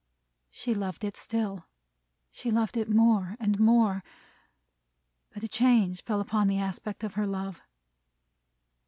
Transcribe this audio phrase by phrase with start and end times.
[0.49, 1.67] She loved it still.
[2.31, 4.03] She loved it more and more.
[5.31, 7.61] But a change fell on the aspect of her love.